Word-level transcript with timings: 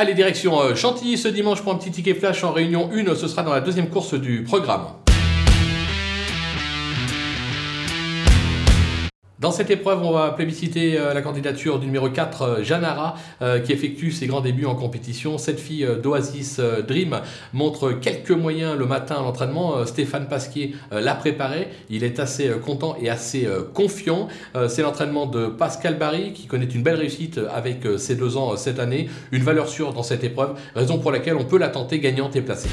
Allez, 0.00 0.14
direction 0.14 0.62
euh, 0.62 0.76
Chantilly 0.76 1.18
ce 1.18 1.26
dimanche 1.26 1.60
pour 1.60 1.72
un 1.72 1.74
petit 1.74 1.90
ticket 1.90 2.14
flash 2.14 2.44
en 2.44 2.52
réunion 2.52 2.88
1. 2.94 3.16
Ce 3.16 3.26
sera 3.26 3.42
dans 3.42 3.52
la 3.52 3.60
deuxième 3.60 3.88
course 3.88 4.14
du 4.14 4.44
programme. 4.44 4.82
Dans 9.40 9.52
cette 9.52 9.70
épreuve, 9.70 10.02
on 10.02 10.10
va 10.10 10.32
plébisciter 10.32 10.98
euh, 10.98 11.14
la 11.14 11.22
candidature 11.22 11.78
du 11.78 11.86
numéro 11.86 12.10
4, 12.10 12.42
euh, 12.42 12.62
Janara, 12.64 13.14
euh, 13.40 13.60
qui 13.60 13.70
effectue 13.72 14.10
ses 14.10 14.26
grands 14.26 14.40
débuts 14.40 14.66
en 14.66 14.74
compétition. 14.74 15.38
Cette 15.38 15.60
fille 15.60 15.86
d'Oasis 16.02 16.58
Dream 16.88 17.20
montre 17.52 17.92
quelques 17.92 18.32
moyens 18.32 18.76
le 18.76 18.84
matin 18.84 19.14
à 19.14 19.22
l'entraînement. 19.22 19.86
Stéphane 19.86 20.26
Pasquier 20.26 20.74
l'a 20.90 21.14
préparé. 21.14 21.68
Il 21.88 22.02
est 22.02 22.18
assez 22.18 22.50
content 22.64 22.96
et 23.00 23.08
assez 23.08 23.48
confiant. 23.74 24.28
C'est 24.68 24.82
l'entraînement 24.82 25.26
de 25.26 25.46
Pascal 25.46 25.98
Barry, 25.98 26.32
qui 26.32 26.46
connaît 26.46 26.66
une 26.66 26.82
belle 26.82 26.96
réussite 26.96 27.40
avec 27.54 27.86
ses 27.96 28.16
deux 28.16 28.36
ans 28.36 28.56
cette 28.56 28.80
année. 28.80 29.08
Une 29.30 29.42
valeur 29.42 29.68
sûre 29.68 29.92
dans 29.92 30.02
cette 30.02 30.24
épreuve, 30.24 30.58
raison 30.74 30.98
pour 30.98 31.12
laquelle 31.12 31.36
on 31.36 31.44
peut 31.44 31.58
la 31.58 31.68
tenter 31.68 32.00
gagnante 32.00 32.34
et 32.36 32.42
placée. 32.42 32.70